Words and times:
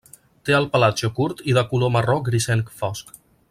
Té 0.47 0.55
el 0.59 0.63
pelatge 0.75 1.09
curt 1.19 1.43
i 1.53 1.55
de 1.59 1.65
color 1.75 1.93
marró 1.99 2.17
grisenc 2.31 2.73
fosc. 2.83 3.15